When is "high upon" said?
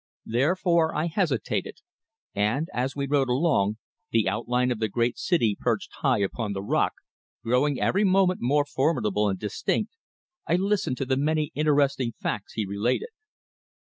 5.99-6.53